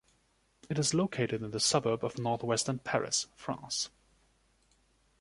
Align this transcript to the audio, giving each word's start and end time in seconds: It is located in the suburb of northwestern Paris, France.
It 0.67 0.79
is 0.79 0.95
located 0.95 1.43
in 1.43 1.51
the 1.51 1.59
suburb 1.59 2.03
of 2.03 2.17
northwestern 2.17 2.79
Paris, 2.79 3.27
France. 3.35 3.91